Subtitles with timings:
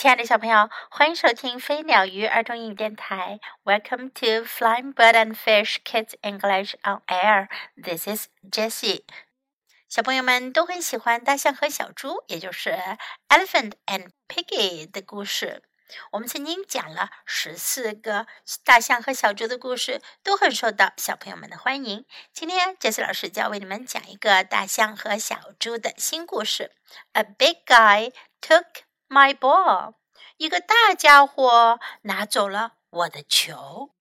[0.00, 3.38] 亲爱的小朋友，欢迎收听飞鸟鱼儿童英语电台。
[3.64, 7.48] Welcome to Flying Bird and Fish Kids English on Air.
[7.76, 9.02] This is Jessie.
[9.90, 12.78] 小朋友们都很喜欢大象和小猪，也就是
[13.28, 15.62] Elephant and Piggy 的故事。
[16.12, 18.26] 我们曾经讲了十四个
[18.64, 22.06] 大象和小猪的故事，都很受到小朋友们的欢迎。
[22.32, 26.72] 今天 Jessie 老师就要为你们讲一个大象和小猪的新故事。
[27.12, 28.64] A big guy took
[29.10, 29.94] my ball.
[30.36, 33.94] 一个大家伙拿走了我的球。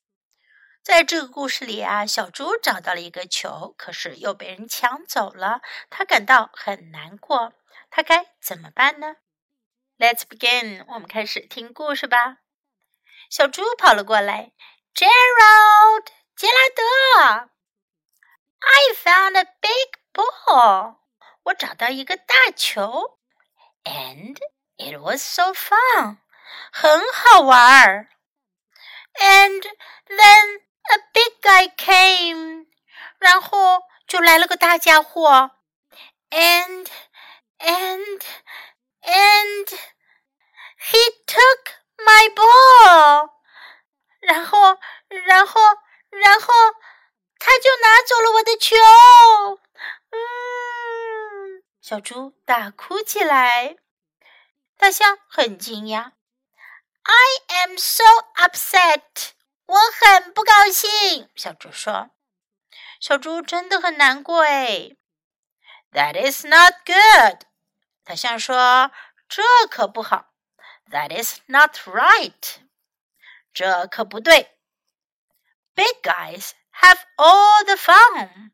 [0.82, 7.54] 在这个故事里啊，小猪找到了一个球，可是又被人抢走了，他感到很难过。
[7.90, 9.18] 他该怎么办呢
[9.98, 12.38] ？Let's begin，我们开始听故事吧。
[13.30, 14.54] 小猪跑了过来
[14.96, 17.50] ，Gerald，杰拉德
[18.60, 20.98] ，I found a big ball，
[21.44, 23.20] 我找到一个大球
[23.84, 24.38] ，and
[24.79, 26.19] it was so fun，
[26.73, 28.09] 很好玩儿。
[29.15, 29.63] And
[30.09, 32.67] then a big guy came，
[33.19, 35.51] 然后就来了个大家伙，
[36.31, 36.89] and
[37.59, 38.23] and
[39.03, 39.79] and
[40.79, 43.31] he took my ball，
[44.21, 45.61] 然后然后
[46.11, 46.53] 然后
[47.39, 48.77] 他就拿走了我的球，
[50.11, 53.77] 嗯，小猪大哭起来，
[54.79, 56.13] 大象很惊讶，
[57.03, 58.05] I am so
[58.37, 59.31] upset。
[59.67, 62.11] 我很不高兴，小猪说：“
[63.01, 64.97] 小猪真的很难过哎。”
[65.93, 67.47] That is not good，
[68.05, 68.91] 大象说：“
[69.29, 70.33] 这可不好。”
[70.91, 72.57] That is not right，
[73.53, 74.59] 这可不对。
[75.75, 78.53] Big guys have all the fun，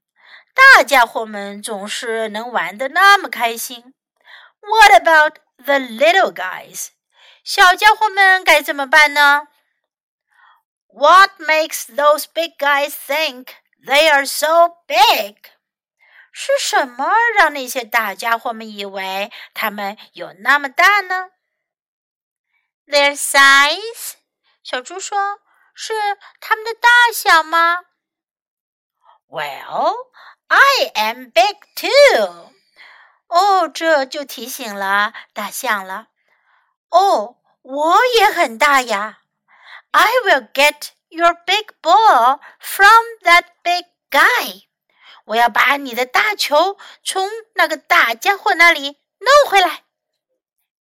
[0.54, 3.94] 大家伙们总是能玩的那么开心。
[4.60, 6.88] What about the little guys？
[7.44, 9.48] 小家伙们该怎么办呢？
[10.86, 13.48] What makes those big guys think
[13.86, 15.36] they are so big？
[16.32, 21.30] 是什么让那些大家伙们以为他们有那么大呢？
[22.86, 24.14] Their size？
[24.62, 25.40] 小猪说：“
[25.74, 25.92] 是
[26.40, 27.84] 他们的大小吗？”
[29.28, 30.10] Well,
[30.48, 32.52] I am big too。
[33.35, 36.07] 哦，这就提醒了大象了。
[36.87, 39.19] 哦，我也很大呀。
[39.91, 44.63] I will get your big ball from that big guy.
[45.25, 49.83] 我要把你的大球从那个大家伙那里弄回来。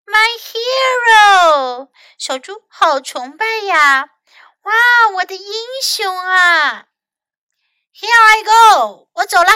[0.05, 1.89] My hero，
[2.19, 4.11] 小猪好崇拜呀！
[4.61, 4.73] 哇，
[5.15, 5.47] 我的英
[5.83, 6.89] 雄啊
[7.95, 9.51] ！Here I go，我走了。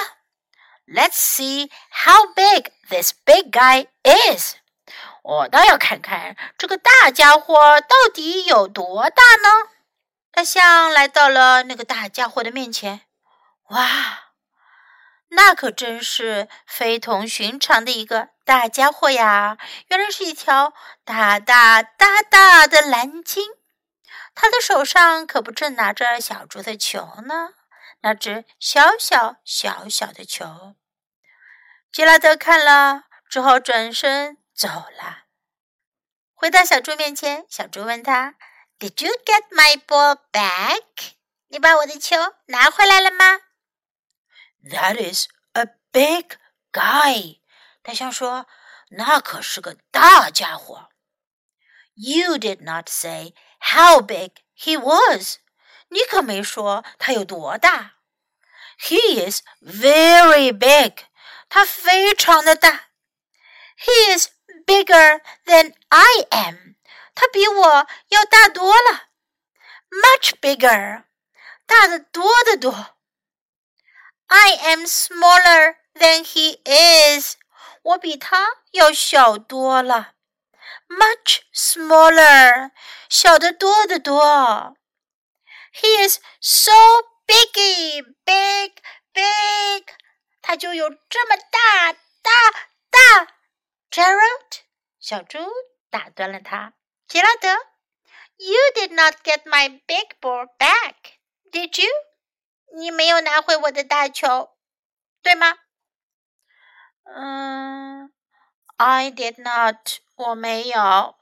[0.86, 4.54] Let's see how big this big guy is.
[5.22, 9.70] 我倒要看看这个大家伙到底有多大呢？
[10.30, 13.00] 大象来到了那个大家伙的面前，
[13.70, 14.32] 哇，
[15.30, 19.56] 那可真是非同寻常的一个大家伙呀！
[19.88, 20.72] 原来是一条
[21.04, 23.44] 大大大大的蓝鲸，
[24.34, 27.54] 他的手上可不正拿着小猪的球呢，
[28.02, 30.76] 那只小小小小的球。
[31.96, 34.36] 杰拉德看了，只好转身。
[34.54, 35.24] 走了。
[36.34, 38.34] 回到小猪面前，小猪问他
[38.78, 40.82] ：“Did you get my ball back？
[41.48, 42.14] 你把我的球
[42.48, 43.40] 拿回来了吗
[44.70, 46.36] ？”That is a big
[46.70, 47.40] guy。
[47.82, 48.46] 大象说
[48.92, 50.90] ：“那可是个大家伙。
[51.94, 53.32] ”You did not say
[53.72, 55.38] how big he was。
[55.88, 57.94] 你可没说他有多大。
[58.78, 61.06] He is very big。
[61.49, 62.89] 他非常的大。
[63.77, 64.29] He is
[64.65, 66.75] bigger than I am.
[67.13, 69.09] 他比我要大多了，
[69.89, 71.03] much bigger，
[71.65, 72.97] 大的多得多。
[74.27, 77.35] I am smaller than he is，
[77.81, 80.13] 我比他要小多了，
[80.87, 82.71] much smaller，
[83.09, 84.77] 小得多得多。
[85.73, 86.71] He is so
[87.27, 88.73] biggy, big,
[90.46, 92.30] big，他就有这么大大
[92.90, 93.32] 大。
[93.90, 94.60] Gerald，
[95.00, 95.38] 小猪
[95.90, 96.74] 打断了他。
[97.08, 97.48] 杰拉德
[98.36, 100.94] ，You did not get my big ball back,
[101.50, 101.90] did you？
[102.76, 104.56] 你没有拿回我的大球，
[105.22, 105.56] 对吗？
[107.04, 108.12] 嗯
[108.76, 111.16] ，I did not，我没有。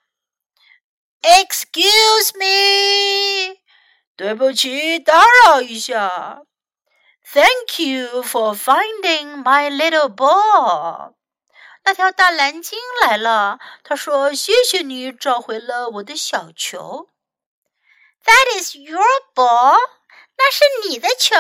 [1.23, 3.61] Excuse me，
[4.17, 6.43] 对不起，打扰一下。
[7.34, 11.14] Thank you for finding my little ball。
[11.84, 13.60] 那条大蓝鲸来了。
[13.84, 17.10] 他说：“谢谢你找回了我的小球。”
[18.26, 19.06] That is your
[19.36, 19.78] ball。
[20.38, 21.36] 那是你的球。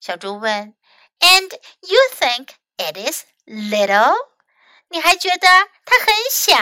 [0.00, 0.74] 小猪问：“
[1.20, 1.50] And
[1.80, 4.14] you think it is little？
[4.88, 5.46] 你还觉得
[5.84, 6.56] 它很小？”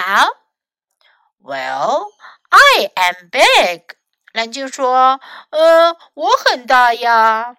[1.42, 2.12] Well,
[2.50, 3.96] I am big。
[4.32, 5.20] 蓝鲸说：“
[5.50, 7.56] 呃，我很大呀。”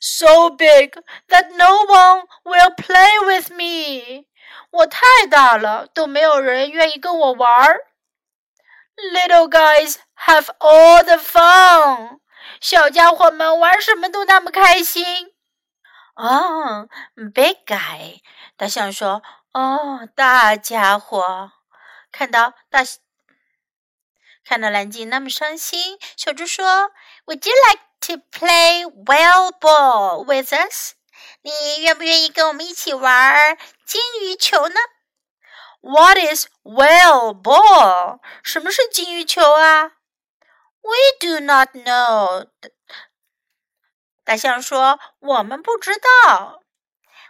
[0.00, 0.92] So big
[1.28, 4.26] that no one will play with me。
[4.70, 7.80] 我太大了，都没有人愿意跟我玩儿。
[9.12, 12.20] Little guys have all the fun。
[12.60, 15.32] 小家伙们玩什么都那么开心。
[16.14, 16.88] 哦，
[17.34, 18.20] Big guy，
[18.56, 19.22] 大象说：“
[19.52, 21.52] 哦，大家伙。”
[22.12, 22.80] 看到大，
[24.44, 26.92] 看到蓝鲸那么伤心，小猪说：“
[27.26, 30.92] Would you like？” to play whale ball with us？
[31.42, 34.76] 你愿不愿意跟我们一起玩金鱼球呢？
[35.80, 38.20] What is whale ball？
[38.42, 39.92] 什么是金鱼球啊？
[40.80, 42.48] We do not know。
[44.24, 46.62] 大象说：“我们不知道。”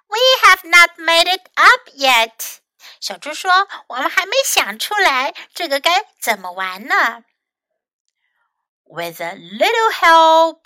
[0.07, 2.59] We have not made it up yet。
[3.01, 7.25] 小猪说：“我们还没想出来这个该怎么玩呢。”
[8.92, 10.64] With a little help，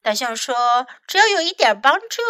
[0.00, 2.22] 大象说：“只要有一点帮助。”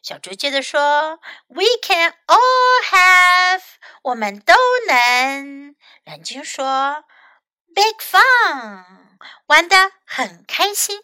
[0.00, 1.18] 小猪接着说
[1.48, 3.62] ：“We can all have，
[4.02, 4.54] 我们都
[4.86, 5.74] 能。”
[6.06, 7.04] 蓝鲸说
[7.74, 8.84] ：“Big fun，
[9.46, 11.02] 玩的很开心。”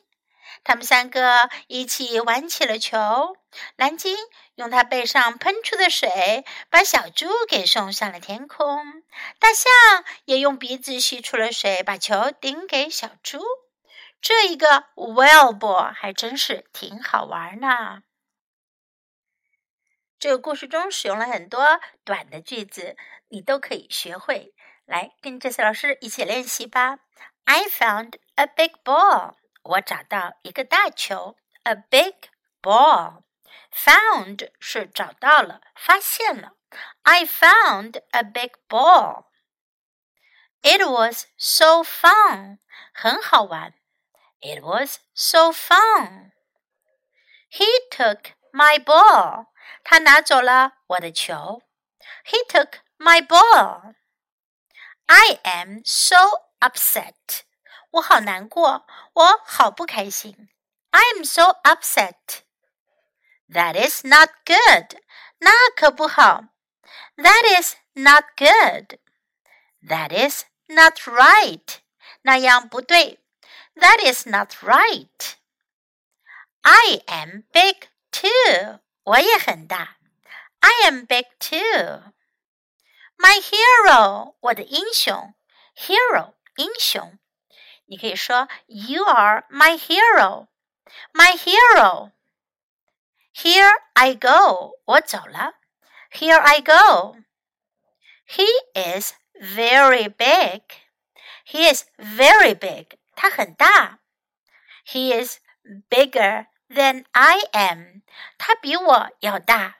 [0.65, 3.37] 他们三个一起玩起了球。
[3.77, 4.17] 蓝鲸
[4.57, 9.03] 用它背上喷出的水，把小猪给送上了天空。
[9.39, 9.71] 大象
[10.25, 13.41] 也用鼻子吸出了水，把球顶给小猪。
[14.21, 18.03] 这一个 well ball 还真是挺好玩呢。
[20.19, 22.97] 这个故事中使用了很多短的句子，
[23.29, 24.55] 你都可以学会。
[24.87, 27.01] 来，跟这次老师一起练习吧。
[27.45, 29.35] I found a big ball.
[29.64, 32.30] 我找到一个大球，a big
[32.62, 36.54] ball。Found 是找到了，发现了。
[37.04, 39.26] I found a big ball.
[40.62, 42.60] It was so fun，
[42.94, 43.74] 很好玩。
[44.42, 46.31] It was so fun.
[47.50, 49.48] He took my ball，
[49.84, 51.62] 他拿走了我的球。
[52.26, 53.96] He took my ball.
[55.08, 56.16] I am so
[56.60, 57.42] upset.
[57.94, 60.50] 我好难过，我好不开心。
[60.92, 62.44] I am so upset.
[63.50, 65.02] That is not good.
[65.40, 66.46] 那可不好。
[67.16, 69.00] That is not good.
[69.88, 71.78] That is not right.
[72.22, 73.20] 那样不对。
[73.76, 75.34] That is not right.
[76.62, 78.80] I am big too.
[79.04, 79.98] 我也很大。
[80.60, 82.14] I am big too.
[83.18, 84.36] My hero.
[84.42, 85.34] 我的英雄。
[85.76, 87.18] Hero 英雄。
[87.86, 90.48] 你可以说 You are my hero,
[91.14, 92.12] my hero.
[93.34, 95.56] Here I go，我走了。
[96.12, 97.18] Here I go.
[98.28, 100.64] He is very big.
[101.46, 102.98] He is very big.
[103.16, 104.00] 他很大。
[104.86, 105.40] He is
[105.90, 108.02] bigger than I am.
[108.38, 109.78] 他比我要大。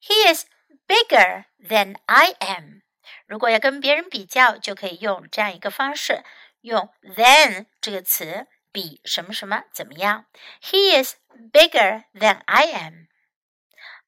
[0.00, 0.46] He is
[0.86, 2.82] bigger than I am.
[3.26, 6.22] 如果要跟别人比较，就可以用这样一个方式。
[6.60, 10.26] 用 than 这个词比什么什么怎么样？
[10.62, 11.16] He is
[11.52, 13.08] bigger than I am.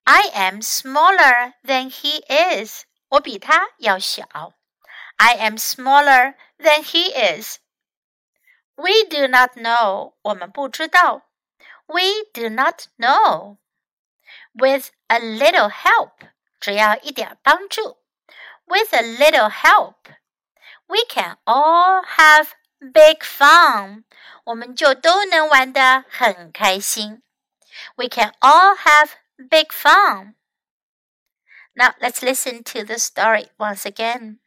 [0.04, 2.84] I am smaller than he is.
[3.08, 4.54] 我比他要小。
[5.16, 7.58] I am smaller than he is.
[8.74, 10.14] We do not know.
[10.22, 11.22] 我们不知道。
[11.86, 12.02] We
[12.34, 13.58] do not know.
[14.52, 16.30] With a little help.
[16.60, 17.98] 只要一点帮助。
[18.66, 19.96] With a little help
[20.90, 24.04] we can all have big fun.
[24.44, 27.22] 我们就都能玩得很开心。
[27.96, 30.34] We can all have big fun.
[31.74, 34.38] Now let's listen to the story once again.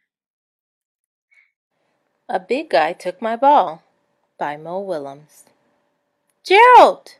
[2.28, 3.82] A Big Guy Took My Ball
[4.38, 5.44] by Mo Willems.
[6.44, 7.16] Gerald!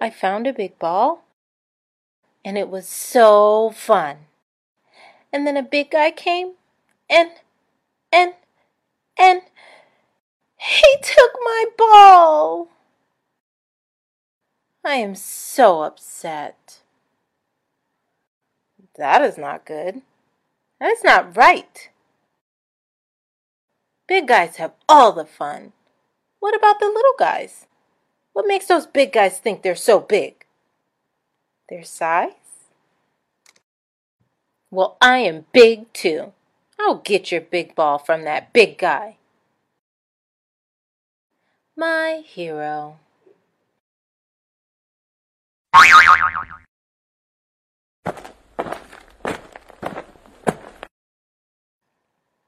[0.00, 1.24] I found a big ball,
[2.44, 4.26] and it was so fun
[5.33, 6.53] and then a big guy came
[7.09, 7.31] and
[8.11, 8.33] and
[9.19, 9.41] and
[10.57, 12.69] he took my ball.
[14.85, 16.79] I am so upset.
[18.95, 20.01] That is not good.
[20.79, 21.89] That is not right.
[24.07, 25.73] Big guys have all the fun.
[26.39, 27.65] What about the little guys?
[28.33, 30.43] What makes those big guys think they're so big?
[31.73, 32.42] their size?
[34.73, 36.33] Well, I am big too.
[36.79, 39.17] I'll get your big ball from that big guy.
[41.77, 42.97] My hero.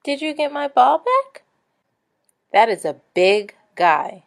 [0.04, 1.44] Did you get my ball back?
[2.52, 4.24] That is a big guy.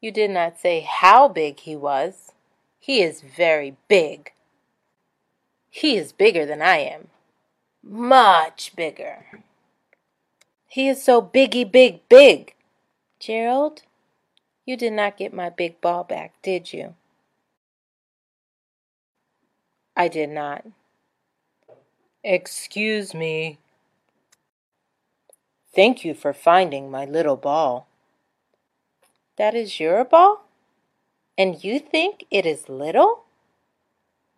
[0.00, 2.32] You did not say how big he was.
[2.80, 4.33] He is very big.
[5.74, 7.08] He is bigger than I am.
[7.82, 9.26] Much bigger.
[10.68, 12.54] He is so biggy, big, big.
[13.18, 13.82] Gerald,
[14.64, 16.94] you did not get my big ball back, did you?
[19.96, 20.64] I did not.
[22.22, 23.58] Excuse me.
[25.74, 27.88] Thank you for finding my little ball.
[29.36, 30.44] That is your ball?
[31.36, 33.24] And you think it is little?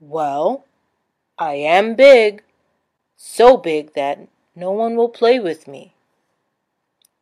[0.00, 0.64] Well,
[1.38, 2.42] I am big,
[3.16, 5.92] so big that no one will play with me.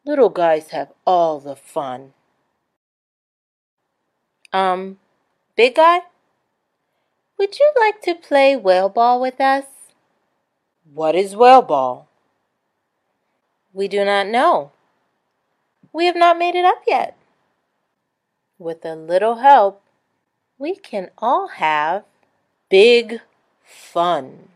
[0.04, 2.12] Little guys have all the fun.
[4.52, 4.98] Um,
[5.56, 6.02] big guy?
[7.38, 9.64] Would you like to play whale ball with us?
[10.92, 12.06] What is whale ball?
[13.72, 14.70] We do not know.
[15.92, 17.16] We have not made it up yet.
[18.58, 19.82] With a little help,
[20.56, 22.04] we can all have
[22.68, 23.20] big
[23.65, 24.47] fun.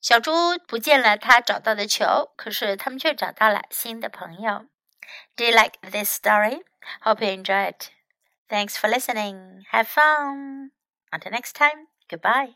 [0.00, 0.32] 小猪
[0.68, 4.66] 不见了他找到的球，可是他们却找到了新的朋友。
[5.36, 6.62] Do you like this story?
[7.02, 7.90] Hope you enjoy it.
[8.48, 9.64] Thanks for listening.
[9.72, 10.70] Have fun.
[11.10, 11.88] Until next time.
[12.08, 12.54] Goodbye.